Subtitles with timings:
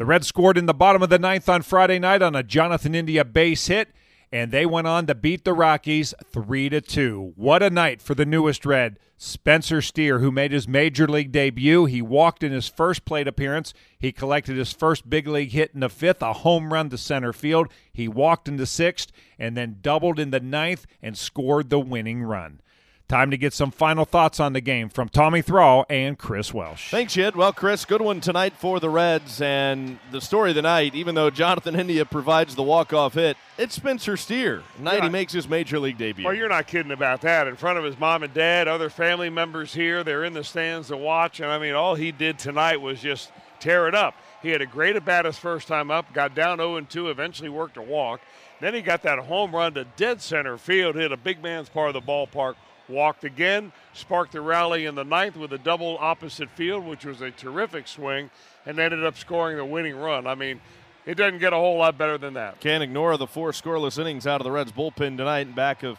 [0.00, 2.94] The Reds scored in the bottom of the ninth on Friday night on a Jonathan
[2.94, 3.90] India base hit,
[4.32, 7.34] and they went on to beat the Rockies 3 to 2.
[7.36, 11.84] What a night for the newest Red, Spencer Steer, who made his major league debut.
[11.84, 13.74] He walked in his first plate appearance.
[13.98, 17.34] He collected his first big league hit in the fifth, a home run to center
[17.34, 17.70] field.
[17.92, 22.22] He walked in the sixth and then doubled in the ninth and scored the winning
[22.22, 22.62] run.
[23.10, 26.92] Time to get some final thoughts on the game from Tommy Thrall and Chris Welsh.
[26.92, 27.34] Thanks, Jed.
[27.34, 29.40] Well, Chris, good one tonight for the Reds.
[29.40, 33.74] And the story of the night, even though Jonathan India provides the walk-off hit, it's
[33.74, 34.62] Spencer Steer.
[34.78, 35.04] Night Yeah.
[35.06, 36.24] he makes his major league debut.
[36.24, 37.48] Well, you're not kidding about that.
[37.48, 40.86] In front of his mom and dad, other family members here, they're in the stands
[40.86, 41.40] to watch.
[41.40, 44.14] And I mean, all he did tonight was just tear it up.
[44.40, 47.48] He had a great at bat his first time up, got down 0 2, eventually
[47.48, 48.20] worked a walk.
[48.60, 51.88] Then he got that home run to dead center field, hit a big man's part
[51.88, 52.54] of the ballpark,
[52.90, 57.20] walked again, sparked the rally in the ninth with a double opposite field, which was
[57.20, 58.30] a terrific swing,
[58.66, 60.26] and ended up scoring the winning run.
[60.26, 60.60] I mean,
[61.06, 62.60] it doesn't get a whole lot better than that.
[62.60, 65.98] Can't ignore the four scoreless innings out of the Reds bullpen tonight in back of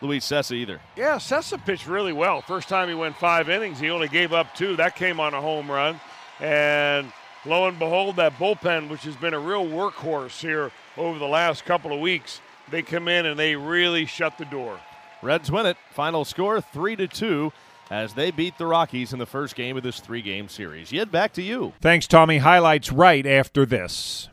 [0.00, 0.80] Luis Cessa either.
[0.96, 2.42] Yeah, Sessa pitched really well.
[2.42, 4.76] First time he went five innings, he only gave up two.
[4.76, 6.00] That came on a home run.
[6.40, 7.12] And
[7.46, 11.64] lo and behold, that bullpen, which has been a real workhorse here over the last
[11.64, 12.40] couple of weeks,
[12.70, 14.78] they come in and they really shut the door.
[15.22, 15.76] Reds win it.
[15.92, 17.52] Final score 3 to 2
[17.90, 20.92] as they beat the Rockies in the first game of this three-game series.
[20.92, 21.72] Yet back to you.
[21.80, 22.38] Thanks, Tommy.
[22.38, 24.28] Highlights right after this.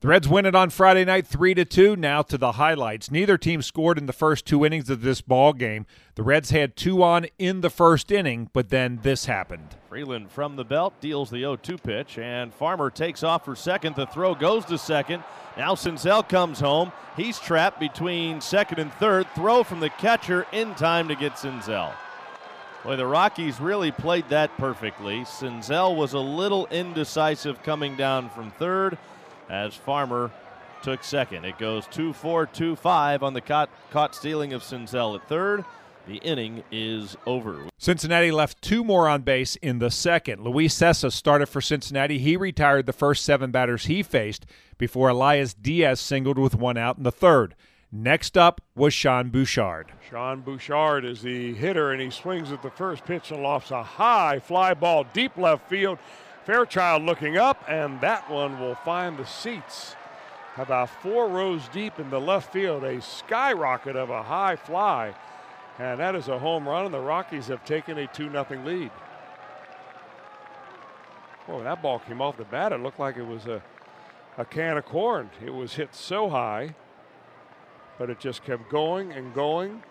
[0.00, 1.96] The Reds win it on Friday night 3 to 2.
[1.96, 3.10] Now to the highlights.
[3.10, 5.86] Neither team scored in the first two innings of this ball game.
[6.14, 9.74] The Reds had two on in the first inning, but then this happened.
[9.88, 13.96] Freeland from the belt deals the 0 2 pitch, and Farmer takes off for second.
[13.96, 15.24] The throw goes to second.
[15.56, 16.92] Now Senzel comes home.
[17.16, 19.26] He's trapped between second and third.
[19.34, 21.92] Throw from the catcher in time to get Senzel.
[22.84, 25.22] Boy, the Rockies really played that perfectly.
[25.22, 28.96] Senzel was a little indecisive coming down from third
[29.48, 30.30] as Farmer
[30.82, 31.44] took second.
[31.44, 35.64] It goes 2 4 2 5 on the caught, caught stealing of Senzel at third.
[36.06, 37.68] The inning is over.
[37.76, 40.42] Cincinnati left two more on base in the second.
[40.42, 42.18] Luis Cessa started for Cincinnati.
[42.18, 44.46] He retired the first seven batters he faced
[44.78, 47.54] before Elias Diaz singled with one out in the third.
[47.92, 49.92] Next up was Sean Bouchard.
[50.08, 53.82] Sean Bouchard is the hitter, and he swings at the first pitch and lofts a
[53.82, 55.98] high fly ball deep left field.
[56.48, 59.94] Fairchild looking up, and that one will find the seats.
[60.56, 65.14] About four rows deep in the left field, a skyrocket of a high fly.
[65.78, 68.90] And that is a home run, and the Rockies have taken a 2 0 lead.
[71.46, 72.72] Boy, that ball came off the bat.
[72.72, 73.62] It looked like it was a,
[74.38, 75.28] a can of corn.
[75.44, 76.74] It was hit so high,
[77.98, 79.82] but it just kept going and going.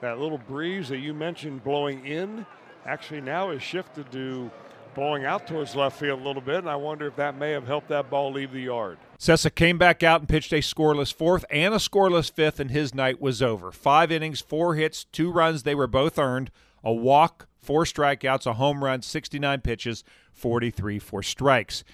[0.00, 2.46] That little breeze that you mentioned blowing in
[2.86, 4.52] actually now is shifted to
[4.94, 7.66] blowing out towards left field a little bit, and I wonder if that may have
[7.66, 8.98] helped that ball leave the yard.
[9.18, 12.94] Cessa came back out and pitched a scoreless fourth and a scoreless fifth, and his
[12.94, 13.72] night was over.
[13.72, 15.62] Five innings, four hits, two runs.
[15.62, 16.50] They were both earned.
[16.82, 21.84] A walk, four strikeouts, a home run, 69 pitches, 43 for strikes.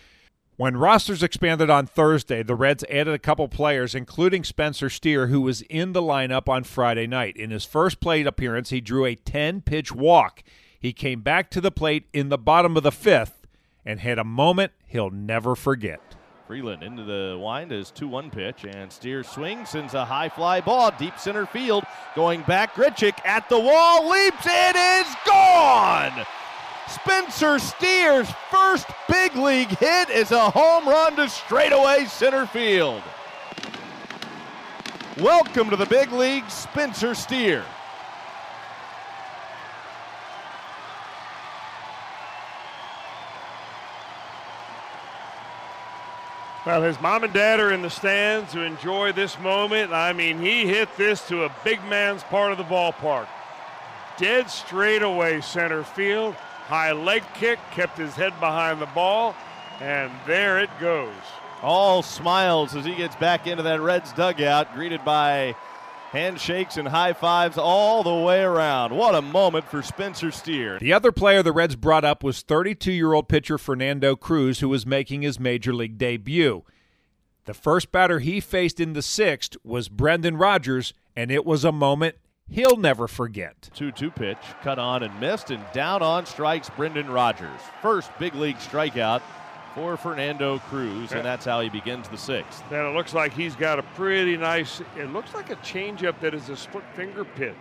[0.61, 5.41] When rosters expanded on Thursday, the Reds added a couple players, including Spencer Steer, who
[5.41, 7.35] was in the lineup on Friday night.
[7.39, 10.43] In his first plate appearance, he drew a 10 pitch walk.
[10.81, 13.47] He came back to the plate in the bottom of the fifth
[13.85, 16.01] and had a moment he'll never forget.
[16.47, 20.63] Freeland into the wind is 2 1 pitch, and Steer swings, sends a high fly
[20.63, 21.85] ball deep center field.
[22.17, 26.27] Going back, Grichuk at the wall, leaps, it is gone!
[26.89, 33.03] Spencer Steer's first big league hit is a home run to straightaway center field.
[35.19, 37.65] Welcome to the big league, Spencer Steer.
[46.71, 49.93] Well, his mom and dad are in the stands to enjoy this moment.
[49.93, 53.27] I mean, he hit this to a big man's part of the ballpark.
[54.17, 56.37] Dead straight away center field.
[56.37, 59.35] High leg kick, kept his head behind the ball,
[59.81, 61.13] and there it goes.
[61.61, 65.57] All smiles as he gets back into that Reds dugout, greeted by
[66.11, 68.95] handshakes and high fives all the way around.
[68.97, 70.79] What a moment for Spencer Steer.
[70.79, 74.69] The other player the Reds brought up was 32 year old pitcher Fernando Cruz, who
[74.69, 76.65] was making his major league debut.
[77.45, 81.73] The first batter he faced in the sixth was Brendan Rodgers, and it was a
[81.73, 82.17] moment
[82.49, 83.71] he'll never forget.
[83.75, 87.61] 2 2 pitch, cut on and missed, and down on strikes Brendan Rodgers.
[87.83, 89.23] First big league strikeout
[89.75, 92.63] for Fernando Cruz, and that's how he begins the sixth.
[92.71, 96.35] And it looks like he's got a pretty nice, it looks like a changeup that
[96.35, 97.55] is a split finger pitch.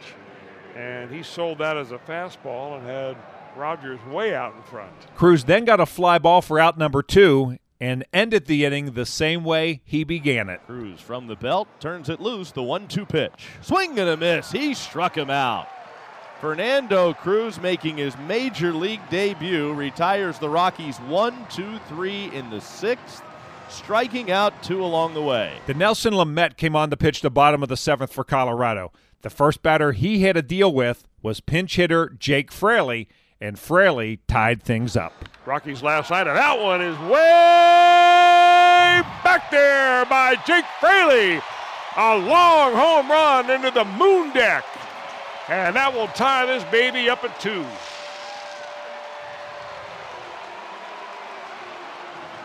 [0.76, 3.18] and he sold that as a fastball and had
[3.56, 4.92] Rodgers way out in front.
[5.16, 9.06] Cruz then got a fly ball for out number two and ended the inning the
[9.06, 10.62] same way he began it.
[10.66, 12.52] Cruz from the belt turns it loose.
[12.52, 14.52] The one-two pitch, swing and a miss.
[14.52, 15.68] He struck him out.
[16.40, 22.62] Fernando Cruz making his major league debut retires the Rockies one, two, three in the
[22.62, 23.22] sixth,
[23.68, 25.58] striking out two along the way.
[25.68, 28.94] Dinelson Lamet came on to pitch the bottom of the seventh for Colorado.
[29.22, 33.10] The first batter he had to deal with was pinch hitter Jake Fraley,
[33.42, 35.12] and Fraley tied things up.
[35.46, 37.20] Rockies last night, and that one is way
[39.26, 41.42] back there by Jake Fraley.
[41.98, 44.64] A long home run into the moon deck.
[45.50, 47.66] And that will tie this baby up at two.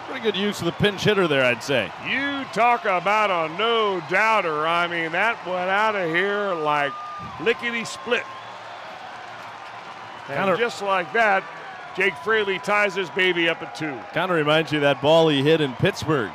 [0.07, 1.91] Pretty good use of the pinch hitter there, I'd say.
[2.09, 4.67] You talk about a no doubter.
[4.67, 6.93] I mean, that went out of here like
[7.41, 8.25] lickety split.
[10.29, 11.43] And Kinda- just like that,
[11.97, 13.99] Jake Fraley ties this baby up at two.
[14.13, 16.33] Kind of reminds you of that ball he hit in Pittsburgh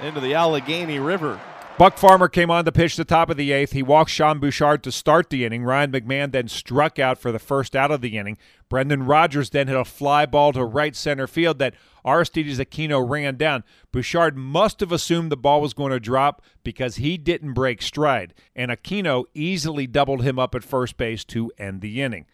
[0.00, 1.40] into the Allegheny River.
[1.78, 3.72] Buck Farmer came on to pitch the top of the eighth.
[3.72, 5.64] He walked Sean Bouchard to start the inning.
[5.64, 8.36] Ryan McMahon then struck out for the first out of the inning.
[8.68, 11.74] Brendan Rodgers then hit a fly ball to right center field that
[12.04, 13.64] Aristides Aquino ran down.
[13.90, 18.34] Bouchard must have assumed the ball was going to drop because he didn't break stride,
[18.54, 22.26] and Aquino easily doubled him up at first base to end the inning.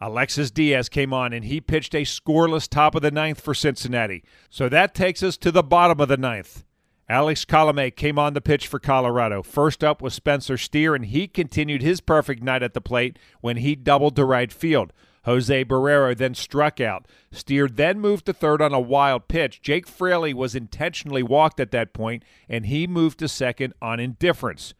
[0.00, 4.24] Alexis Diaz came on and he pitched a scoreless top of the ninth for Cincinnati.
[4.50, 6.64] So that takes us to the bottom of the ninth.
[7.12, 9.42] Alex Colome came on the pitch for Colorado.
[9.42, 13.58] First up was Spencer Steer, and he continued his perfect night at the plate when
[13.58, 14.94] he doubled to right field.
[15.26, 17.06] Jose Barrero then struck out.
[17.30, 19.60] Steer then moved to third on a wild pitch.
[19.60, 24.72] Jake Fraley was intentionally walked at that point, and he moved to second on indifference.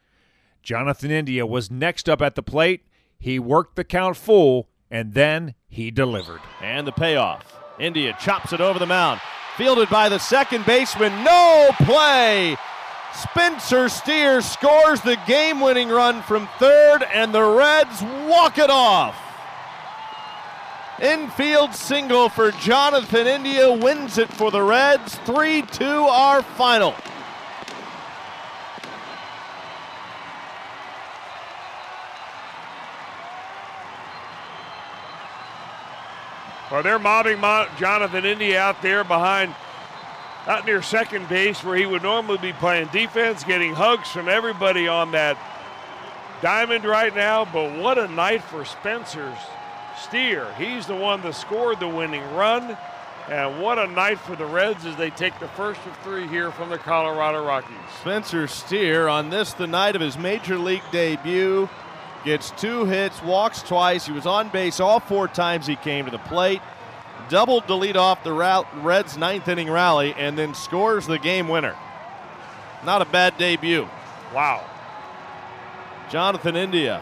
[0.63, 2.87] Jonathan India was next up at the plate.
[3.19, 6.41] He worked the count full, and then he delivered.
[6.63, 7.59] And the payoff.
[7.77, 9.21] India chops it over the mound.
[9.57, 11.23] Fielded by the second baseman.
[11.23, 12.57] No play.
[13.13, 19.15] Spencer Steer scores the game winning run from third, and the Reds walk it off.
[20.99, 25.15] Infield single for Jonathan India wins it for the Reds.
[25.25, 26.95] 3 2 our final.
[36.73, 39.53] Well, they're mobbing Mo- Jonathan India out there behind,
[40.47, 44.87] out near second base where he would normally be playing defense, getting hugs from everybody
[44.87, 45.37] on that
[46.41, 47.45] diamond right now.
[47.45, 49.37] But what a night for Spencer
[50.01, 50.51] Steer.
[50.57, 52.75] He's the one that scored the winning run.
[53.29, 56.51] And what a night for the Reds as they take the first of three here
[56.51, 57.77] from the Colorado Rockies.
[58.01, 61.69] Spencer Steer on this, the night of his major league debut,
[62.23, 64.05] gets two hits, walks twice.
[64.05, 66.61] He was on base all four times he came to the plate.
[67.29, 68.33] Doubled to lead off the
[68.81, 71.75] Reds' ninth inning rally, and then scores the game winner.
[72.85, 73.87] Not a bad debut.
[74.33, 74.65] Wow.
[76.09, 77.01] Jonathan India,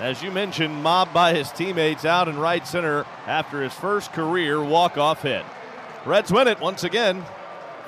[0.00, 4.62] as you mentioned, mobbed by his teammates out in right center after his first career
[4.62, 5.44] walk-off hit.
[6.04, 7.24] Reds win it once again.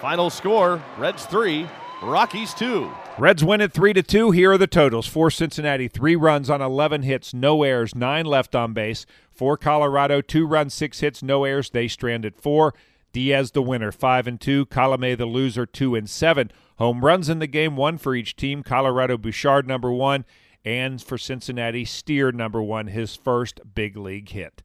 [0.01, 1.69] Final score: Reds three,
[2.03, 2.91] Rockies two.
[3.19, 4.31] Reds win it 3 to 2.
[4.31, 5.07] Here are the totals.
[5.07, 9.05] For Cincinnati, 3 runs on 11 hits, no errors, 9 left on base.
[9.31, 11.71] For Colorado, 2 runs, 6 hits, no errors.
[11.71, 12.73] They stranded 4.
[13.13, 14.65] Diaz the winner, 5 and 2.
[14.67, 16.51] Colome the loser, 2 and 7.
[16.79, 18.63] Home runs in the game, 1 for each team.
[18.63, 20.25] Colorado Bouchard number 1
[20.65, 24.63] and for Cincinnati Steer number 1 his first big league hit.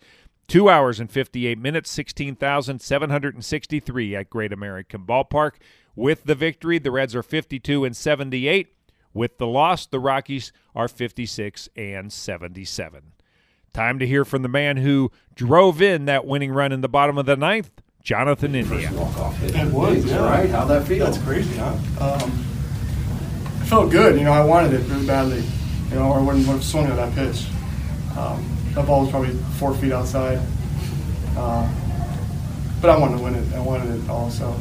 [0.47, 5.53] 2 hours and 58 minutes, 16,763 at Great American Ballpark.
[5.95, 8.73] With the victory, the Reds are 52 and 78.
[9.13, 13.11] With the loss, the Rockies are 56 and 77.
[13.73, 17.17] Time to hear from the man who drove in that winning run in the bottom
[17.17, 18.89] of the ninth, Jonathan India.
[18.89, 20.23] It was, yeah.
[20.23, 20.49] right?
[20.49, 21.03] How'd that feel?
[21.05, 21.75] That's crazy, huh?
[21.99, 22.45] Um,
[23.61, 24.17] I felt good.
[24.17, 25.43] You know, I wanted it really badly.
[25.89, 27.45] You know, or when when swung at that pitch.
[28.17, 30.39] Um, that ball was probably four feet outside.
[31.35, 31.67] Uh,
[32.79, 33.53] but I wanted to win it.
[33.55, 34.29] I wanted it all.
[34.29, 34.55] So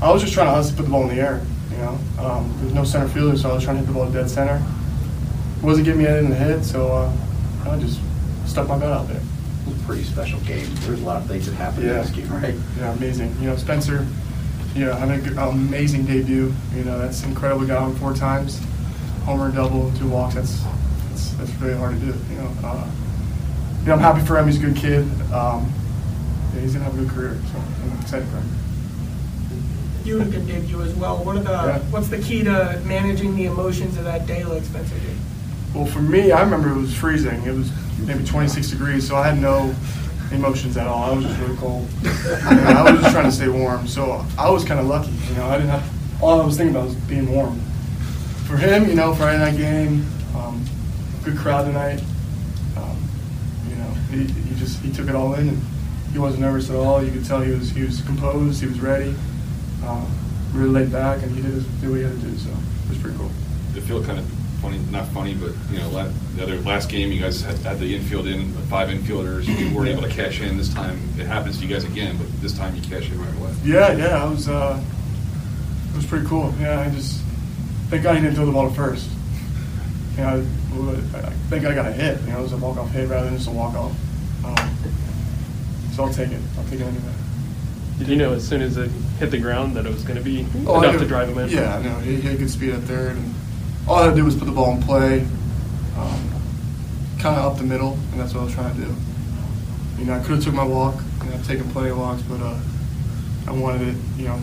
[0.00, 1.44] I was just trying to honestly put the ball in the air.
[1.70, 4.10] You know, um, there's no center fielder, so I was trying to hit the ball
[4.10, 4.64] dead center.
[5.58, 7.12] It wasn't getting me anything to hit, so uh,
[7.70, 8.00] I just
[8.46, 9.18] stuck my bat out there.
[9.18, 10.66] It was a pretty special game.
[10.80, 12.54] There's a lot of things that happened in this game, right?
[12.78, 13.36] Yeah, amazing.
[13.40, 14.06] You know, Spencer,
[14.74, 16.52] you know, having an amazing debut.
[16.74, 17.66] You know, that's incredible.
[17.66, 18.58] Got him four times,
[19.24, 20.34] homer, double, two walks.
[20.34, 20.64] That's
[21.10, 22.14] that's, that's really hard to do.
[22.30, 22.90] You know, uh,
[23.86, 24.46] know, I'm happy for him.
[24.46, 25.02] He's a good kid.
[25.32, 25.72] Um,
[26.54, 27.38] yeah, he's gonna have a good career.
[27.52, 28.48] So I'm excited for him.
[30.04, 31.18] You had a good debut as well.
[31.24, 31.78] What are the Yeah.
[31.90, 35.16] what's the key to managing the emotions of that day like Spencer did?
[35.74, 37.42] Well, for me, I remember it was freezing.
[37.44, 37.70] It was
[38.06, 39.72] maybe 26 degrees, so I had no
[40.32, 41.04] emotions at all.
[41.04, 41.86] I was just really cold.
[42.04, 45.12] And I was just trying to stay warm, so I was kind of lucky.
[45.28, 45.84] You know, I didn't have.
[46.22, 47.60] All I was thinking about was being warm.
[48.46, 50.04] For him, you know, Friday night game,
[50.36, 50.64] um,
[51.24, 52.02] good crowd tonight.
[54.10, 55.62] He, he just he took it all in, and
[56.12, 57.02] he wasn't nervous at all.
[57.02, 59.14] You could tell he was he was composed, he was ready,
[59.84, 60.04] uh,
[60.52, 62.36] really laid back, and he did, his, did what he had to do.
[62.38, 63.30] So it was pretty cool.
[63.76, 64.26] It feel kind of
[64.60, 67.78] funny, not funny, but you know, la- the other last game you guys had, had
[67.78, 69.46] the infield in, the five infielders.
[69.46, 70.56] You weren't able to cash in.
[70.56, 73.34] This time it happens to you guys again, but this time you cash in right
[73.36, 73.54] away.
[73.64, 74.48] Yeah, yeah, I was.
[74.48, 74.82] Uh,
[75.92, 76.52] it was pretty cool.
[76.60, 77.20] Yeah, I just
[77.88, 79.08] thank God he didn't throw the ball first.
[80.20, 82.20] You know, I, think I got a hit.
[82.22, 83.92] You know, it was a walk off hit rather than just a walk off.
[84.44, 84.76] Um,
[85.94, 86.40] so I'll take it.
[86.58, 87.14] I'll take it anyway.
[87.98, 90.22] Did you know as soon as it hit the ground that it was going to
[90.22, 91.48] be Oh, enough knew- to drive him in?
[91.48, 91.98] Yeah, I know.
[92.00, 93.34] He, he had good speed at third, and
[93.88, 95.20] all I had to do was put the ball in play,
[95.96, 96.30] um,
[97.18, 98.94] kind of up the middle, and that's what I was trying to do.
[99.98, 102.42] You know, I could have took my walk, and I've taken plenty of walks, but
[102.42, 102.58] uh,
[103.48, 103.96] I wanted it.
[104.18, 104.40] You know,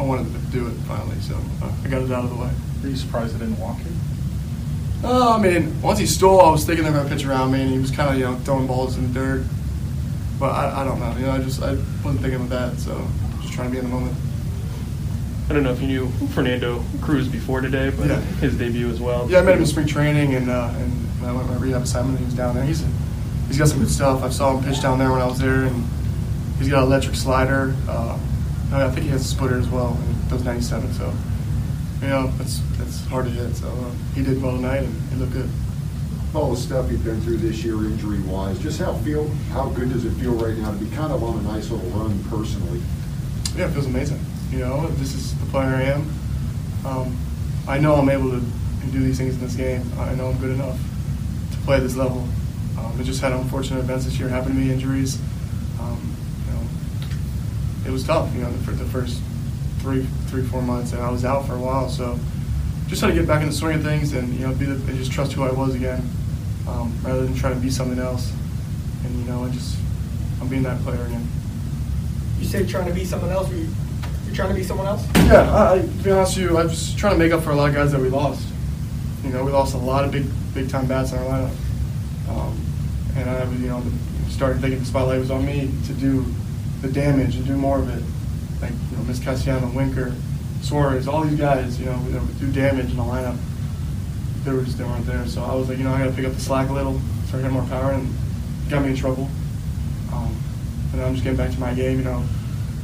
[0.00, 2.50] I wanted to do it finally, so uh, I got it out of the way.
[2.82, 3.92] Were you surprised it didn't walk you?
[5.02, 7.62] Uh, I mean, once he stole, I was thinking they're going to pitch around me,
[7.62, 9.44] and he was kind of you know throwing balls in the dirt.
[10.38, 11.14] But I, I don't know.
[11.16, 11.72] You know, I just I
[12.04, 13.06] wasn't thinking of that, so
[13.40, 14.16] just trying to be in the moment.
[15.48, 18.20] I don't know if you knew Fernando Cruz before today, but Yeah.
[18.40, 19.28] his debut as well.
[19.28, 20.92] Yeah, I met him in spring training, and uh, and
[21.26, 22.18] I went to my rehab assignment.
[22.18, 22.64] And He was down there.
[22.64, 22.84] He's
[23.48, 24.22] he's got some good stuff.
[24.22, 25.84] I saw him pitch down there when I was there, and
[26.58, 27.74] he's got an electric slider.
[27.88, 28.18] Uh,
[28.72, 29.98] I think he has a splitter as well.
[30.00, 30.92] And those 97.
[30.94, 31.12] So
[32.02, 33.54] you know, that's that's hard to hit.
[33.54, 35.50] So uh, he did well tonight, and he looked good.
[36.34, 40.04] all the stuff you've been through this year injury-wise, just how feel, how good does
[40.04, 42.80] it feel right now to be kind of on a nice little run personally?
[43.56, 44.20] Yeah, it feels amazing.
[44.50, 46.08] You know, this is the player I am.
[46.86, 47.16] Um,
[47.66, 48.40] I know I'm able to
[48.92, 49.82] do these things in this game.
[49.98, 50.78] I know I'm good enough
[51.52, 52.26] to play this level.
[52.78, 55.20] Um, I just had unfortunate events this year happen to me, injuries.
[55.80, 56.16] Um,
[56.46, 58.32] you know, it was tough.
[58.34, 59.20] You know, for the first
[59.80, 61.88] three, three, four months, and I was out for a while.
[61.88, 62.18] So
[62.88, 64.74] just had to get back in the swing of things, and you know, be the,
[64.74, 66.02] and just trust who I was again,
[66.68, 68.32] um, rather than trying to be something else.
[69.04, 69.76] And you know, I just
[70.40, 71.26] I'm being that player again.
[72.38, 73.48] You say trying to be someone else.
[73.48, 73.68] Were you,
[74.26, 75.06] you're trying to be someone else?
[75.16, 77.50] Yeah, I, I, to be honest with you, I was trying to make up for
[77.50, 78.46] a lot of guys that we lost.
[79.24, 81.54] You know, we lost a lot of big, big time bats in our lineup,
[82.28, 82.58] um,
[83.16, 83.82] and I was, you know,
[84.28, 86.24] started thinking the spotlight was on me to do
[86.80, 88.02] the damage and do more of it.
[88.60, 90.14] Like, you know, Miss Cassiano, Winker,
[90.62, 93.36] Suarez, all these guys, you know, that do damage in the lineup.
[94.44, 96.12] They were just they weren't there, so I was like, you know, I got to
[96.12, 98.12] pick up the slack a little, start getting more power, and
[98.70, 99.28] got me in trouble.
[100.12, 100.34] Um,
[100.92, 102.24] and I'm just getting back to my game, you know,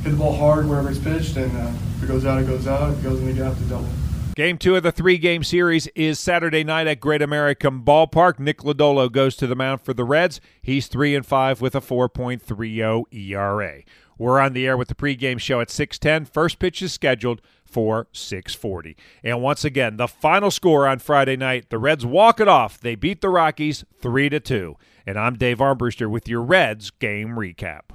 [0.02, 2.66] hit the ball hard wherever it's pitched, and uh, if it goes out, it goes
[2.66, 2.92] out.
[2.92, 3.88] If it goes in the gap, to double.
[4.37, 8.38] Game two of the three game series is Saturday night at Great American Ballpark.
[8.38, 10.42] Nick Lodolo goes to the mound for the Reds.
[10.61, 13.83] He's 3 and 5 with a 4.30 ERA.
[14.18, 16.32] We're on the air with the pregame show at 610.
[16.32, 18.96] First pitch is scheduled for 640.
[19.23, 22.80] And once again, the final score on Friday night, the Reds walk it off.
[22.80, 24.76] They beat the Rockies 3 to 2.
[25.06, 27.90] And I'm Dave Armbruster with your Reds game recap.